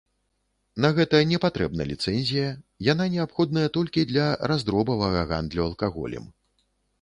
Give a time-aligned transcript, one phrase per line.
[0.83, 2.47] На гэта не патрэбна ліцэнзія,
[2.87, 6.25] яна неабходная толькі для раздробавага гандлю алкаголем.